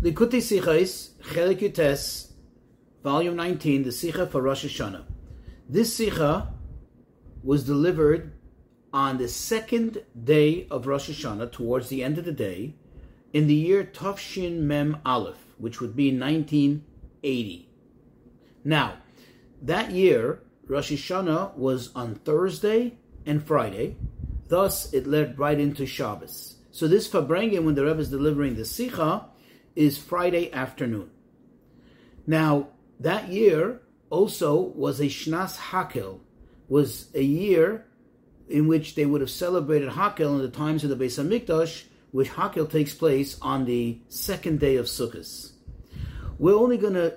[0.00, 2.30] Likutei Sichos, Chelik Yutes,
[3.02, 5.02] volume 19, the Sicha for Rosh Hashanah.
[5.68, 6.52] This Sicha
[7.42, 8.32] was delivered
[8.92, 12.76] on the second day of Rosh Hashanah, towards the end of the day,
[13.32, 17.68] in the year Tafshin Mem Aleph, which would be 1980.
[18.62, 18.98] Now,
[19.60, 23.96] that year, Rosh Hashanah was on Thursday and Friday,
[24.46, 26.54] thus it led right into Shabbos.
[26.70, 29.24] So this Farbrengen, when the Rebbe is delivering the Sicha,
[29.78, 31.08] is Friday afternoon.
[32.26, 33.80] Now, that year
[34.10, 36.18] also was a Shnas Hakel,
[36.68, 37.86] was a year
[38.48, 42.30] in which they would have celebrated Hakel in the times of the Beis Hamikdash, which
[42.30, 45.52] Hakel takes place on the second day of Sukkot.
[46.40, 47.14] We're only going to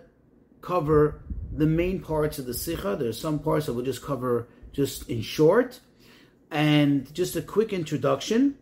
[0.61, 2.99] cover the main parts of the Sicha.
[2.99, 5.79] There are some parts that we'll just cover just in short.
[6.51, 8.59] And just a quick introduction.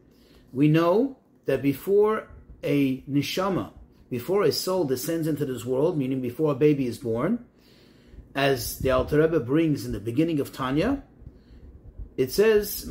[0.54, 2.30] We know that before
[2.64, 3.74] a neshama,
[4.10, 7.46] before a soul descends into this world, meaning before a baby is born,
[8.36, 11.04] as the Alter Rebbe brings in the beginning of Tanya,
[12.18, 12.86] it says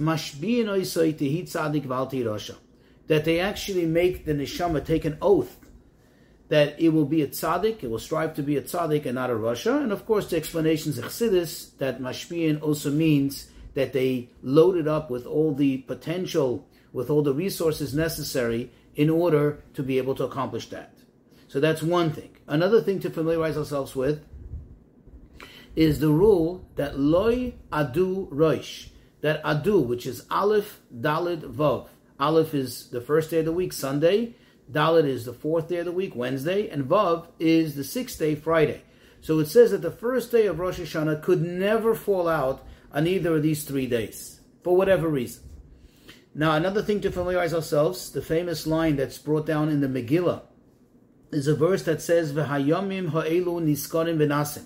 [3.07, 5.57] that they actually make the neshama take an oath
[6.49, 9.31] that it will be a tzaddik, it will strive to be a tzaddik and not
[9.31, 9.83] a rasha.
[9.83, 15.11] And of course, the explanations of Chassidus that mashbiin also means that they loaded up
[15.11, 20.25] with all the potential, with all the resources necessary in order to be able to
[20.25, 20.98] accomplish that.
[21.49, 22.37] So that's one thing.
[22.47, 24.25] Another thing to familiarize ourselves with
[25.75, 28.89] is the rule that loy adu roish,
[29.21, 31.89] that adu, which is aleph, dalid, vav.
[32.21, 34.35] Aleph is the first day of the week, Sunday.
[34.71, 38.35] Dalit is the fourth day of the week, Wednesday, and Vav is the sixth day,
[38.35, 38.83] Friday.
[39.21, 43.07] So it says that the first day of Rosh Hashanah could never fall out on
[43.07, 45.43] either of these three days, for whatever reason.
[46.35, 50.43] Now, another thing to familiarize ourselves, the famous line that's brought down in the Megillah,
[51.31, 54.65] is a verse that says, V'hayamim ha'elu niskarim v'nasim,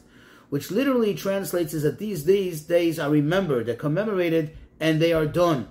[0.48, 5.26] which literally translates is that these days, days are remembered, they're commemorated, and they are
[5.26, 5.68] done.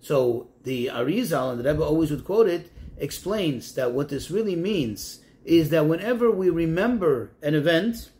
[0.00, 4.56] So the Arizal, and the Rebbe always would quote it, explains that what this really
[4.56, 8.10] means is that whenever we remember an event,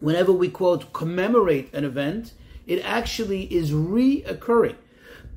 [0.00, 2.32] whenever we quote commemorate an event,
[2.66, 4.76] it actually is reoccurring.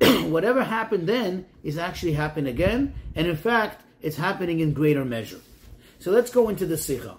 [0.30, 5.40] Whatever happened then is actually happening again, and in fact, it's happening in greater measure.
[6.04, 7.16] So let's go into the Sicha.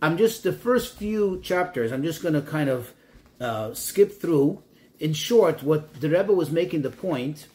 [0.00, 1.92] I'm just the first few chapters.
[1.92, 2.90] I'm just going to kind of
[3.38, 4.62] uh, skip through.
[4.98, 7.46] In short, what the Rebbe was making the point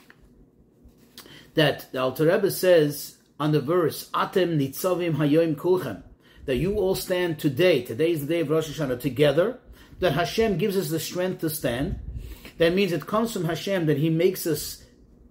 [1.56, 6.04] that the Alter Rebbe says on the verse Atem nitzavim hayoim kulchem
[6.46, 7.82] that you all stand today.
[7.82, 9.58] Today is the day of Rosh Hashanah together.
[10.02, 11.98] That Hashem gives us the strength to stand.
[12.60, 14.84] That means it comes from Hashem that He makes us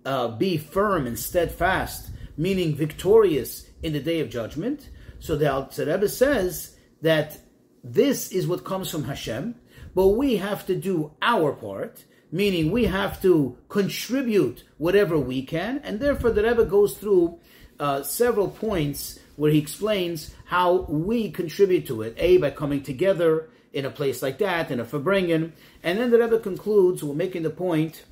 [0.05, 4.89] uh, be firm and steadfast, meaning victorious in the day of judgment.
[5.21, 7.39] So the Rebbe says that
[7.83, 9.55] this is what comes from Hashem,
[9.95, 15.81] but we have to do our part, meaning we have to contribute whatever we can,
[15.85, 17.39] and therefore the Rebbe goes through
[17.81, 22.15] uh, several points where he explains how we contribute to it.
[22.19, 25.53] A, by coming together in a place like that, in a Farbrengen.
[25.83, 28.05] And then the Rebbe concludes, we're making the point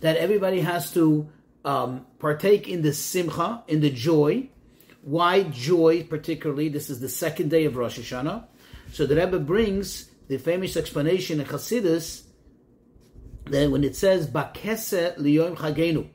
[0.00, 1.30] that everybody has to
[1.64, 4.48] um, partake in the simcha, in the joy.
[5.02, 6.68] Why joy, particularly?
[6.68, 8.46] This is the second day of Rosh Hashanah.
[8.92, 12.22] So the Rebbe brings the famous explanation in Chassidus
[13.46, 16.08] that when it says, Bakese liyom chagenu,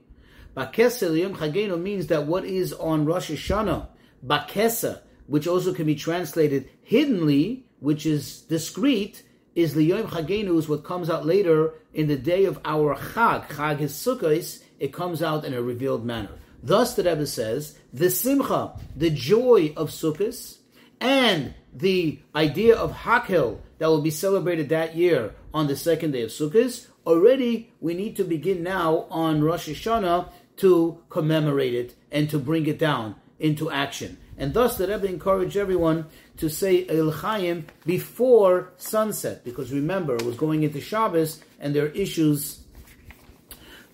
[0.57, 3.89] Bakesa Yom Chagenu means that what is on Rosh Hashanah,
[4.25, 9.21] Bakesa, which also can be translated hiddenly, which is discreet,
[9.53, 13.47] is Liyom Chagenu is what comes out later in the day of our Chag.
[13.49, 16.31] Chag is Sukkot, it comes out in a revealed manner.
[16.61, 20.57] Thus the Rebbe says, the Simcha, the joy of Sukkot,
[20.99, 26.23] and the idea of Hakel that will be celebrated that year on the second day
[26.23, 32.29] of Sukkot, already we need to begin now on Rosh Hashanah to commemorate it and
[32.29, 34.17] to bring it down into action.
[34.37, 36.05] And thus the Rebbe encouraged everyone
[36.37, 41.89] to say L'chaim before sunset, because remember, it was going into Shabbos, and there are
[41.89, 42.59] issues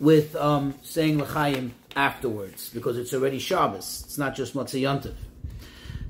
[0.04, 4.04] with um, saying L'chaim afterwards, because it's already Shabbos.
[4.06, 5.16] It's not just Motzei Yontif.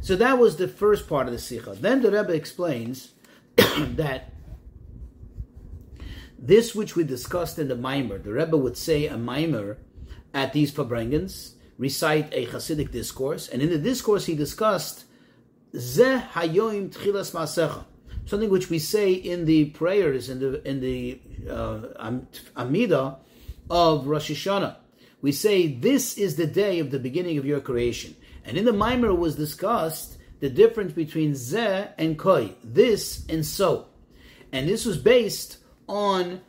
[0.02, 1.80] So that was the first part of the Sicha.
[1.80, 3.14] Then the Rebbe explains
[3.56, 4.34] that
[6.40, 9.78] this which we discussed in the Maimer, the Rebbe would say a Maimer
[10.34, 15.06] at these Farbrengens, recite a Hasidic discourse, and in the discourse he discussed
[15.76, 17.86] Zeh Hayoim Tchilas Masecha,
[18.26, 22.20] something which we say in the prayers in the in the uh,
[22.58, 23.20] Amida
[23.74, 24.76] of Rosh Hashanah,
[25.24, 28.16] we say this is the day of the beginning of your creation.
[28.46, 33.88] And in the Maimer was discussed the difference between ze and koi, this and so.
[34.52, 35.58] And this was based
[35.90, 36.42] on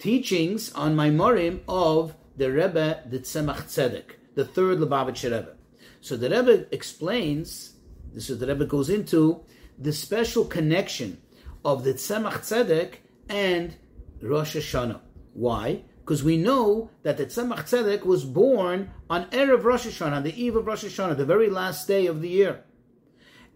[0.00, 5.54] teachings on Maimorim of the Rebbe, the Tzemach Tzedek, the third Lubavitcher Rebbe.
[6.00, 7.74] So the Rebbe explains,
[8.12, 9.44] this is the Rebbe goes into
[9.78, 11.18] the special connection
[11.64, 12.94] of the Tzemach Tzedek
[13.28, 13.76] and
[14.20, 15.00] Rosh Hashanah.
[15.34, 15.84] Why?
[16.08, 20.42] Because we know that the Tzemach Tzedek was born on Erev Rosh Hashanah, on the
[20.42, 22.64] eve of Rosh Hashanah, the very last day of the year.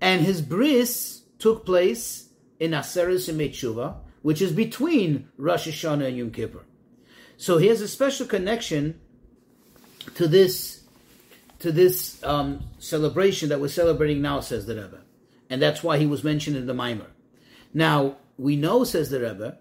[0.03, 2.29] And his bris took place
[2.61, 6.67] in Aseres Tshuva, which is between Rosh Hashanah and Yom Kippur.
[7.39, 9.01] So he has a special connection
[10.17, 10.83] to this
[11.61, 15.01] to this um, celebration that we're celebrating now, says the Rebbe,
[15.49, 17.09] and that's why he was mentioned in the Maimer.
[17.73, 19.57] Now we know, says the Rebbe,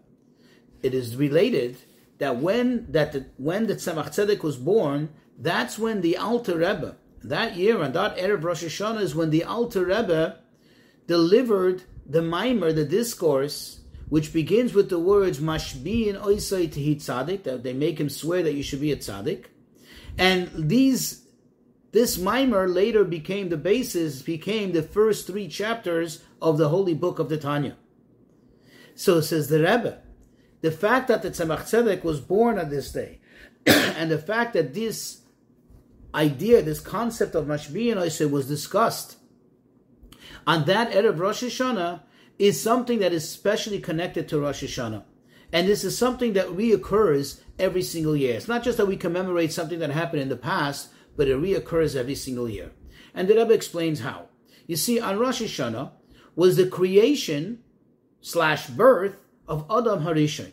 [0.83, 1.77] it is related
[2.21, 5.09] that when that the, when the Tzemach Tzedek was born,
[5.39, 9.43] that's when the Alter Rebbe that year on that erev Rosh Hashanah is when the
[9.43, 10.37] Alter Rebbe
[11.07, 13.79] delivered the Maimer, the discourse,
[14.09, 18.43] which begins with the words Mashbi and Oisai Tehi Tzadik, that they make him swear
[18.43, 19.45] that you should be a Tzadik,
[20.17, 21.25] and these
[21.91, 27.19] this maimer later became the basis, became the first three chapters of the holy book
[27.19, 27.75] of the Tanya.
[28.95, 30.01] So says the Rebbe,
[30.61, 33.19] the fact that the Tzemach Tzedek was born on this day,
[33.65, 35.21] and the fact that this
[36.13, 39.17] idea, this concept of Mashbi and was discussed
[40.47, 42.01] on that Erev Rosh Hashanah
[42.39, 45.03] is something that is specially connected to Rosh Hashanah.
[45.53, 48.35] And this is something that reoccurs every single year.
[48.35, 51.95] It's not just that we commemorate something that happened in the past, but it reoccurs
[51.95, 52.71] every single year.
[53.13, 54.29] And the Rebbe explains how.
[54.65, 55.91] You see, on Rosh Hashanah
[56.35, 57.59] was the creation
[58.21, 59.17] slash birth
[59.47, 60.51] of Adam Harishon.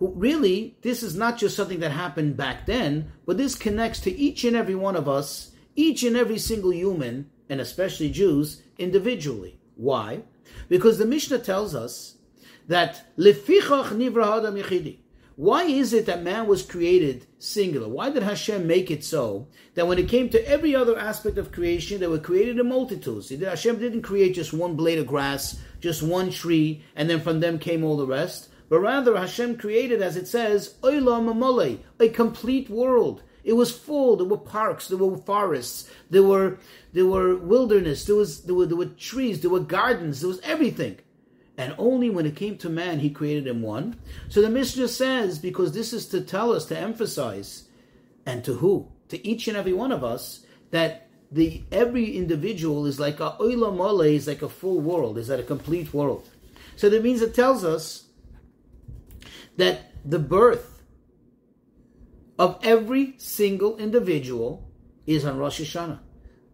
[0.00, 4.44] Really, this is not just something that happened back then, but this connects to each
[4.44, 9.58] and every one of us, each and every single human, and especially Jews, individually.
[9.76, 10.22] Why?
[10.68, 12.16] Because the Mishnah tells us
[12.68, 14.98] that lefichach nivra adam yichidi.
[15.36, 17.88] Why is it that man was created singular?
[17.88, 21.50] Why did Hashem make it so that when it came to every other aspect of
[21.50, 23.30] creation, they were created in multitudes?
[23.30, 27.58] Hashem didn't create just one blade of grass, just one tree, and then from them
[27.58, 28.48] came all the rest.
[28.68, 33.22] But rather, Hashem created, as it says, a complete world.
[33.44, 34.16] It was full.
[34.16, 36.58] There were parks, there were forests, there were
[36.92, 40.40] there were wilderness, there was there were, there were trees, there were gardens, there was
[40.40, 40.98] everything
[41.56, 43.96] and only when it came to man he created him one.
[44.28, 47.64] So the Mishnah says, because this is to tell us, to emphasize,
[48.26, 48.88] and to who?
[49.10, 51.03] To each and every one of us, that
[51.34, 55.40] the every individual is like a oila mole, is like a full world, is like
[55.40, 56.28] a complete world.
[56.76, 58.04] So that means it tells us
[59.56, 60.82] that the birth
[62.38, 64.70] of every single individual
[65.06, 65.98] is on Rosh Hashanah.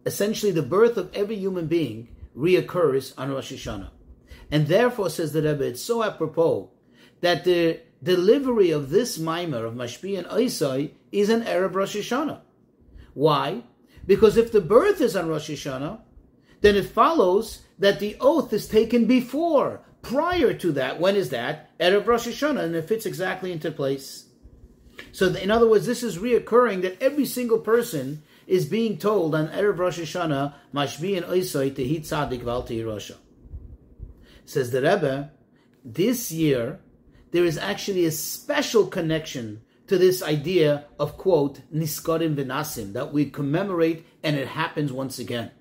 [0.05, 3.91] Essentially, the birth of every human being reoccurs on Rosh Hashanah.
[4.49, 6.71] And therefore, says the Rebbe, it's so apropos
[7.21, 12.41] that the delivery of this maimer of Mashpi and Isai is an Erev Rosh Hashanah.
[13.13, 13.63] Why?
[14.05, 16.01] Because if the birth is on Rosh Hashanah,
[16.61, 20.99] then it follows that the oath is taken before, prior to that.
[20.99, 21.77] When is that?
[21.79, 24.25] Erev Rosh Hashanah, and it fits exactly into place.
[25.11, 29.47] So, in other words, this is reoccurring that every single person is being told on
[29.49, 33.17] Erev Rosh Hashanah, Mashbi and Oisai Tehi Tzadik Val Rosha.
[34.45, 35.31] Says the Rebbe,
[35.83, 36.79] this year
[37.31, 43.25] there is actually a special connection to this idea of quote niskarim v'nasim that we
[43.25, 45.51] commemorate and it happens once again.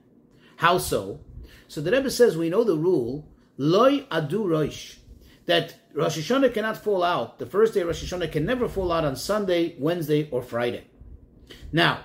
[0.58, 1.18] How so?
[1.66, 4.98] So the Rebbe says we know the rule loy adu roish
[5.46, 7.40] that Rosh Hashanah cannot fall out.
[7.40, 10.84] The first day Rosh Hashanah can never fall out on Sunday, Wednesday, or Friday.
[11.72, 12.04] Now,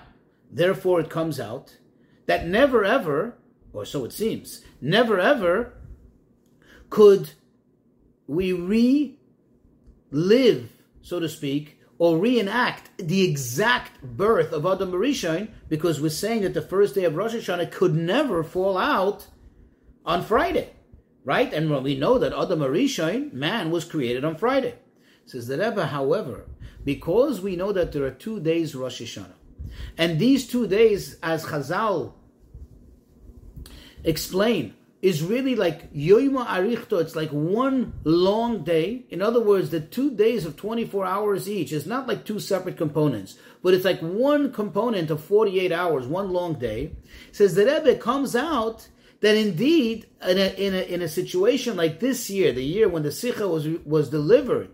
[0.50, 1.76] therefore, it comes out
[2.26, 3.38] that never ever,
[3.72, 5.74] or so it seems, never ever
[6.90, 7.30] could
[8.26, 8.52] we
[10.12, 16.42] relive, so to speak, or reenact the exact birth of Adam Rishon because we're saying
[16.42, 19.28] that the first day of Rosh Hashanah could never fall out
[20.04, 20.70] on Friday,
[21.24, 21.52] right?
[21.52, 24.74] And we know that Adam Rishon, man, was created on Friday.
[25.24, 26.46] Says the Rebbe, however,
[26.84, 29.32] because we know that there are two days Rosh Hashanah,
[29.98, 32.12] and these two days, as Chazal
[34.04, 37.00] explain, is really like Yoima Arichto.
[37.00, 39.04] It's like one long day.
[39.10, 42.76] In other words, the two days of 24 hours each is not like two separate
[42.76, 46.92] components, but it's like one component of 48 hours, one long day.
[47.30, 48.88] says the Rebbe comes out
[49.20, 53.02] that indeed, in a, in a, in a situation like this year, the year when
[53.02, 54.70] the Sicha was, was delivered,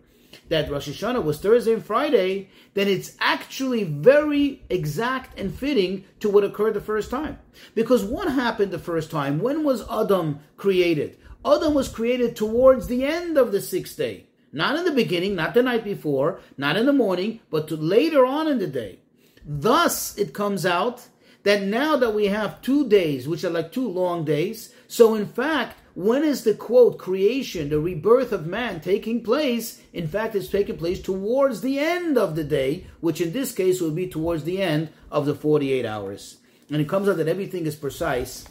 [0.52, 6.28] that Rosh Hashanah was Thursday and Friday, then it's actually very exact and fitting to
[6.28, 7.38] what occurred the first time.
[7.74, 9.40] Because what happened the first time?
[9.40, 11.16] When was Adam created?
[11.44, 14.26] Adam was created towards the end of the sixth day.
[14.52, 18.46] Not in the beginning, not the night before, not in the morning, but later on
[18.46, 18.98] in the day.
[19.46, 21.08] Thus, it comes out
[21.44, 25.26] that now that we have two days, which are like two long days, so in
[25.26, 29.82] fact, when is the quote creation, the rebirth of man taking place?
[29.92, 33.80] In fact, it's taking place towards the end of the day, which in this case
[33.80, 36.38] will be towards the end of the 48 hours.
[36.70, 38.46] And it comes out that everything is precise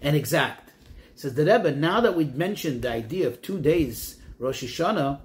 [0.00, 0.68] and exact.
[1.14, 5.20] It says the Rebbe, now that we've mentioned the idea of two days, Rosh Hashanah,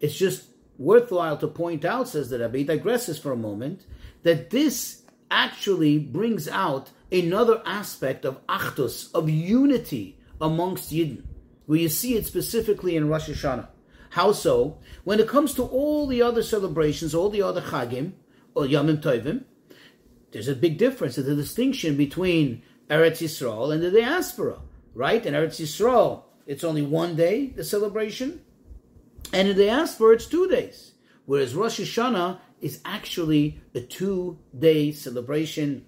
[0.00, 0.44] it's just
[0.78, 3.84] worthwhile to point out, says the Rebbe, he digresses for a moment,
[4.22, 11.22] that this actually brings out another aspect of achdus, of unity amongst Yidden,
[11.64, 13.68] where you see it specifically in Rosh Hashanah.
[14.10, 14.78] How so?
[15.04, 18.12] When it comes to all the other celebrations, all the other chagim,
[18.54, 19.44] or Yamim Tovim,
[20.32, 21.16] there's a big difference.
[21.16, 24.58] There's a distinction between Eretz Yisrael and the diaspora,
[24.94, 25.24] right?
[25.24, 28.42] In Eretz Yisrael, it's only one day, the celebration,
[29.32, 30.92] and in the diaspora, it's two days.
[31.24, 35.86] Whereas Rosh Hashanah is actually a two-day celebration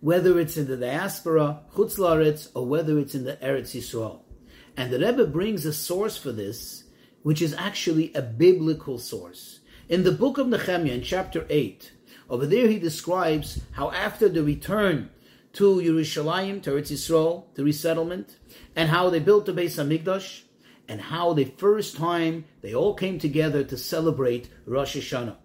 [0.00, 4.20] whether it's in the diaspora, Chutz Laretz, or whether it's in the Eretz Yisrael.
[4.76, 6.84] And the Rebbe brings a source for this,
[7.22, 9.60] which is actually a biblical source.
[9.88, 11.92] In the book of Nehemiah, in chapter 8,
[12.28, 15.10] over there he describes how after the return
[15.54, 18.36] to Yerushalayim, to Eretz Yisrael, the resettlement,
[18.74, 20.42] and how they built the Beis Hamikdash,
[20.88, 25.36] and how the first time they all came together to celebrate Rosh Hashanah.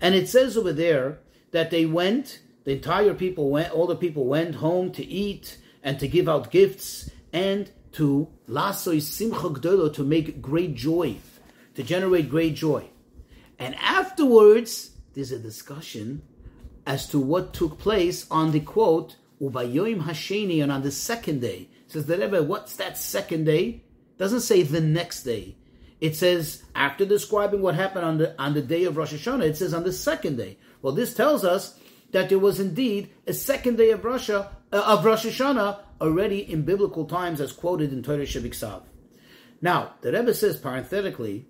[0.00, 1.20] And it says over there
[1.52, 6.00] that they went the entire people went, all the people went home to eat and
[6.00, 11.16] to give out gifts and to lasoi simcha gdolo, to make great joy,
[11.76, 12.84] to generate great joy.
[13.56, 16.22] And afterwards, there's a discussion
[16.84, 21.68] as to what took place on the quote, Ubayoim Hasheni, and on the second day.
[21.86, 23.84] says the Rebbe, what's that second day?
[24.18, 25.54] Doesn't say the next day.
[26.00, 29.56] It says after describing what happened on the on the day of Rosh Hashanah, it
[29.56, 30.58] says on the second day.
[30.82, 31.78] Well, this tells us
[32.12, 36.62] that there was indeed a second day of Russia uh, of Rosh Hashanah already in
[36.62, 38.82] biblical times, as quoted in Torah Shabbat.
[39.60, 41.46] Now, the Rebbe says parenthetically,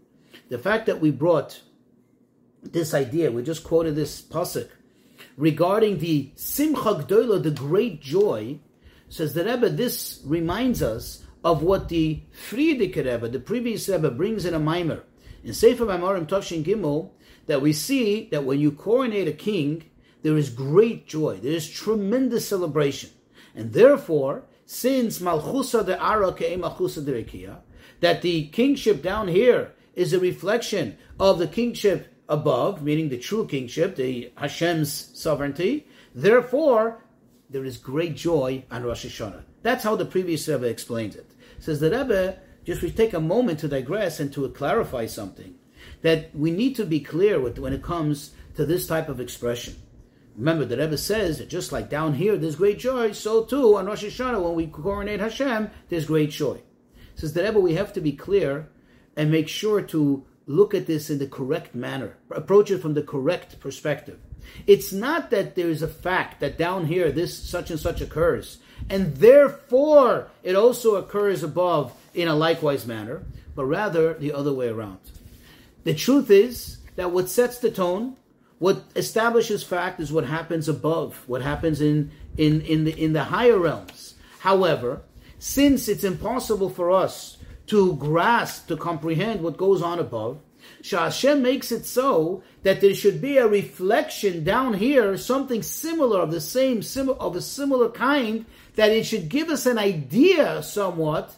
[0.49, 1.61] the fact that we brought
[2.63, 4.69] this idea, we just quoted this pasuk
[5.37, 8.59] regarding the Simcha Gdola, the great joy,
[9.09, 9.69] says the Rebbe.
[9.71, 15.03] This reminds us of what the Frierdiker Rebbe, the previous Rebbe, brings in a maimer
[15.45, 17.11] in Sefer Maimarim Tavshin Gimel
[17.47, 19.85] that we see that when you coronate a king,
[20.23, 23.11] there is great joy, there is tremendous celebration.
[23.55, 27.59] And therefore, since Malchusa de Ara Malchusa de Rekia,
[28.01, 33.47] that the kingship down here is a reflection of the kingship above, meaning the true
[33.47, 37.05] kingship, the Hashem's sovereignty, therefore,
[37.49, 39.45] there is great joy on Rosh Hashanah.
[39.63, 41.31] That's how the previous Rebbe explains it.
[41.61, 45.55] Says the Rebbe, just we take a moment to digress and to clarify something,
[46.03, 49.77] that we need to be clear with when it comes to this type of expression.
[50.37, 53.87] Remember, the Rebbe says that just like down here there's great joy, so too on
[53.87, 56.61] Rosh Hashanah when we coronate Hashem, there's great joy.
[57.15, 58.69] Says the Rebbe, we have to be clear
[59.17, 63.03] and make sure to look at this in the correct manner, approach it from the
[63.03, 64.19] correct perspective.
[64.67, 68.59] It's not that there is a fact that down here this such and such occurs,
[68.91, 73.25] and therefore it also occurs above in a likewise manner,
[73.55, 74.99] but rather the other way around.
[75.85, 78.17] The truth is that what sets the tone
[78.59, 83.25] what establishes fact is what happens above, what happens in, in, in, the, in the
[83.25, 84.15] higher realms.
[84.39, 85.03] However,
[85.39, 87.37] since it's impossible for us
[87.67, 90.41] to grasp, to comprehend what goes on above,
[90.91, 96.31] Hashem makes it so that there should be a reflection down here, something similar of
[96.31, 101.37] the same, similar of a similar kind, that it should give us an idea somewhat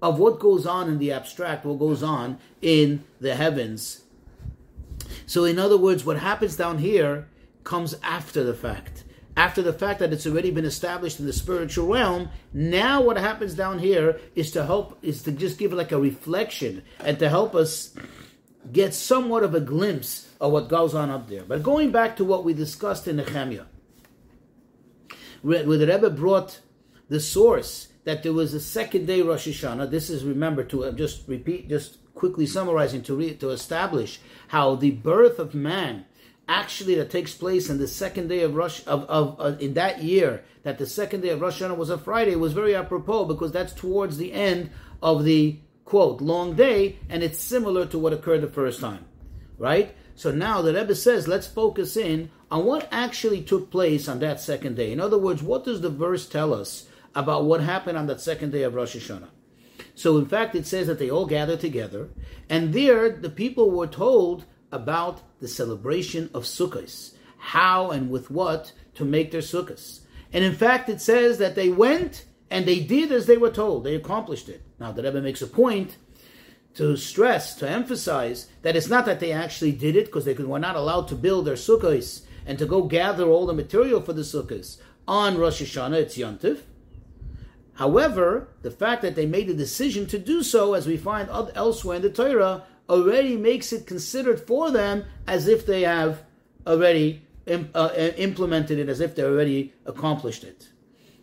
[0.00, 4.02] of what goes on in the abstract, what goes on in the heavens
[5.28, 7.28] so, in other words, what happens down here
[7.62, 9.04] comes after the fact.
[9.36, 13.52] After the fact that it's already been established in the spiritual realm, now what happens
[13.52, 17.54] down here is to help, is to just give like a reflection and to help
[17.54, 17.94] us
[18.72, 21.44] get somewhat of a glimpse of what goes on up there.
[21.44, 23.66] But going back to what we discussed in Nehemiah,
[25.42, 26.60] where the Rebbe brought
[27.10, 29.90] the source that there was a second day Rosh Hashanah.
[29.90, 34.74] This is remember to uh, just repeat, just quickly summarizing to re- to establish how
[34.74, 36.04] the birth of man
[36.48, 40.02] actually that takes place in the second day of Rosh of, of uh, in that
[40.02, 43.52] year that the second day of Rosh Hashanah was a Friday was very apropos because
[43.52, 44.70] that's towards the end
[45.00, 49.04] of the quote, long day, and it's similar to what occurred the first time.
[49.56, 49.94] Right?
[50.16, 54.40] So now the Rebbe says, let's focus in on what actually took place on that
[54.40, 54.92] second day.
[54.92, 58.50] In other words, what does the verse tell us about what happened on that second
[58.50, 59.28] day of Rosh Hashanah?
[59.98, 62.08] So in fact, it says that they all gathered together,
[62.48, 68.70] and there the people were told about the celebration of Sukkot, how and with what
[68.94, 69.98] to make their Sukkot.
[70.32, 73.82] And in fact, it says that they went and they did as they were told.
[73.82, 74.62] They accomplished it.
[74.78, 75.96] Now, the Rebbe makes a point
[76.74, 80.60] to stress, to emphasize that it's not that they actually did it because they were
[80.60, 84.22] not allowed to build their sukkahs and to go gather all the material for the
[84.22, 84.78] sukkahs
[85.08, 86.60] on Rosh Hashanah, it's Yontif.
[87.78, 91.94] However, the fact that they made the decision to do so, as we find elsewhere
[91.94, 96.24] in the Torah, already makes it considered for them as if they have
[96.66, 100.70] already uh, implemented it, as if they already accomplished it.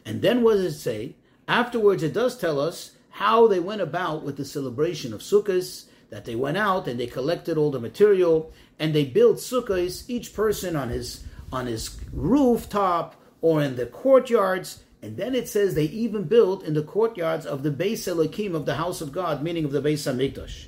[0.05, 1.15] And then what does it say?
[1.45, 6.23] Afterwards, it does tell us how they went about with the celebration of Sukkot, that
[6.23, 10.77] they went out and they collected all the material and they built Sukkot, each person
[10.77, 14.84] on his on his rooftop or in the courtyards.
[15.05, 18.65] And then it says they even built in the courtyards of the Beis Elohim of
[18.65, 20.65] the house of God, meaning of the Beis Hamikdash.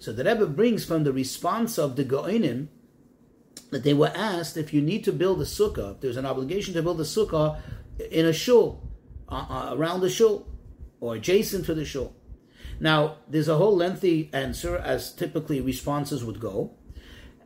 [0.00, 2.66] So the Rebbe brings from the response of the Goinim
[3.70, 6.74] that they were asked if you need to build a sukkah, if there's an obligation
[6.74, 7.60] to build a sukkah,
[8.10, 8.82] in a shul,
[9.28, 10.48] uh, uh, around the shul,
[10.98, 12.12] or adjacent to the shul.
[12.80, 16.74] Now, there's a whole lengthy answer, as typically responses would go.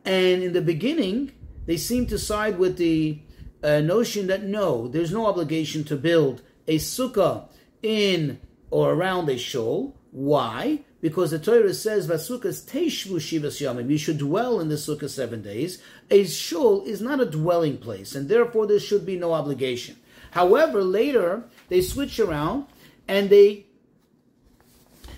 [0.05, 1.33] And in the beginning,
[1.67, 3.21] they seem to side with the
[3.63, 7.47] uh, notion that no, there's no obligation to build a sukkah
[7.81, 8.39] in
[8.69, 9.95] or around a shul.
[10.11, 10.81] Why?
[11.01, 15.41] Because the Torah says, "Vasukas teishvu shivas yamim." You should dwell in the sukkah seven
[15.41, 15.81] days.
[16.09, 19.97] A shul is not a dwelling place, and therefore there should be no obligation.
[20.31, 22.65] However, later they switch around
[23.07, 23.65] and they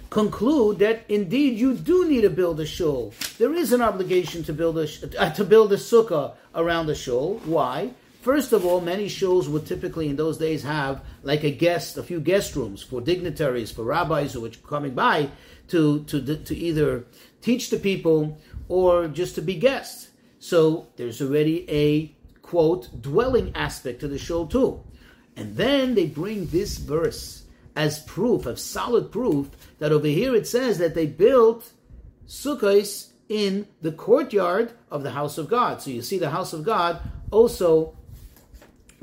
[0.10, 3.14] conclude that indeed you do need to build a shul.
[3.38, 4.88] There is an obligation to build a
[5.20, 7.42] uh, to build a sukkah around the shul.
[7.46, 7.92] Why?
[8.24, 12.04] First of all, many shuls would typically in those days have like a guest, a
[12.04, 15.30] few guest rooms for dignitaries, for rabbis who were coming by
[15.68, 17.06] to to to either
[17.42, 18.38] teach the people
[18.70, 20.08] or just to be guests.
[20.40, 24.82] So there's already a quote dwelling aspect to the shul too.
[25.36, 27.44] And then they bring this verse
[27.76, 31.74] as proof, of solid proof, that over here it says that they built
[32.26, 35.82] sukkahs in the courtyard of the house of God.
[35.82, 37.98] So you see, the house of God also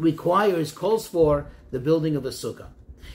[0.00, 2.68] requires, calls for the building of a sukkah.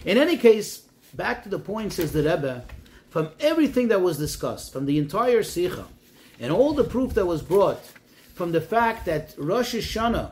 [0.06, 2.63] In any case, back to the point, says the Rebbe,
[3.10, 5.86] from everything that was discussed, from the entire Sicha,
[6.39, 7.84] and all the proof that was brought
[8.34, 10.32] from the fact that Rosh Hashanah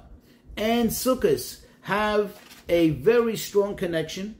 [0.58, 2.39] and Sukkot have
[2.70, 4.36] a very strong connection.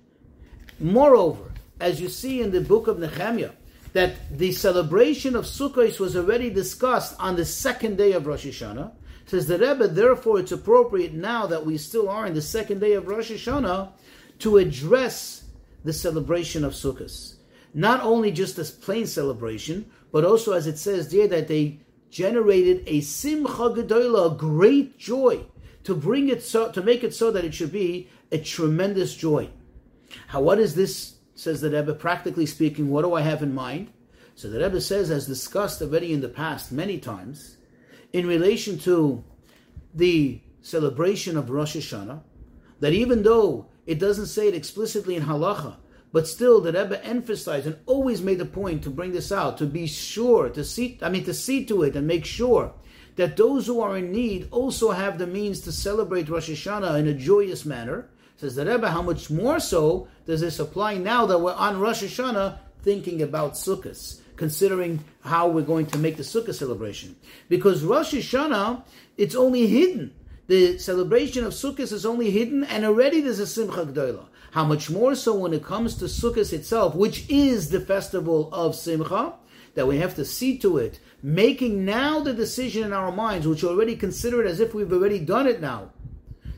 [0.80, 3.52] Moreover, as you see in the book of Nehemiah,
[3.94, 8.92] that the celebration of Sukkot was already discussed on the second day of Rosh Hashanah.
[9.26, 12.94] Says the Rebbe, therefore, it's appropriate now that we still are in the second day
[12.94, 13.92] of Rosh Hashanah
[14.40, 15.46] to address
[15.84, 17.36] the celebration of Sukkot.
[17.74, 21.80] Not only just as plain celebration, but also as it says there that they
[22.10, 25.44] generated a simcha gedola, a great joy
[25.84, 29.50] to bring it so to make it so that it should be a tremendous joy.
[30.28, 31.13] How what is this?
[31.36, 31.94] Says the Rebbe.
[31.94, 33.92] Practically speaking, what do I have in mind?
[34.36, 37.58] So the Rebbe says, as discussed already in the past many times,
[38.12, 39.24] in relation to
[39.94, 42.22] the celebration of Rosh Hashanah,
[42.80, 45.76] that even though it doesn't say it explicitly in halacha,
[46.12, 49.66] but still the Rebbe emphasized and always made a point to bring this out, to
[49.66, 52.74] be sure, to see, I mean, to see to it and make sure
[53.16, 57.08] that those who are in need also have the means to celebrate Rosh Hashanah in
[57.08, 58.10] a joyous manner.
[58.38, 62.04] Says the Rebbe, how much more so does this apply now that we're on Rosh
[62.04, 67.16] Hashanah thinking about Sukkot, considering how we're going to make the Sukkah celebration?
[67.48, 68.84] Because Rosh Hashanah,
[69.18, 70.14] it's only hidden.
[70.48, 74.26] The celebration of Sukkot is only hidden, and already there's a Simcha Gdoila.
[74.52, 78.76] How much more so when it comes to Sukkot itself, which is the festival of
[78.76, 79.34] Simcha,
[79.76, 83.64] that we have to see to it, making now the decision in our minds, which
[83.64, 85.92] already consider it as if we've already done it now.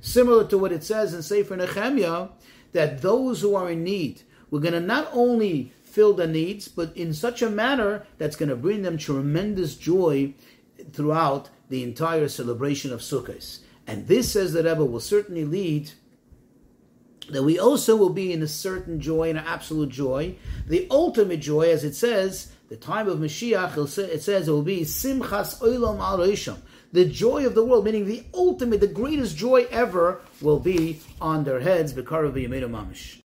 [0.05, 2.27] Similar to what it says in Sefer Nehemiah,
[2.73, 6.95] that those who are in need, we're going to not only fill the needs, but
[6.95, 10.35] in such a manner that's going to bring them tremendous joy
[10.93, 13.61] throughout the entire celebration of Sukkot.
[13.87, 15.89] And this, says the Rebbe, will certainly lead
[17.31, 20.35] that we also will be in a certain joy, in an absolute joy,
[20.67, 24.81] the ultimate joy, as it says, the time of Mashiach, it says it will be
[24.81, 26.19] Simchas Olam Al
[26.95, 31.43] The joy of the world, meaning the ultimate, the greatest joy ever, will be on
[31.43, 31.91] their heads.
[31.91, 33.13] Bekarav Mamish.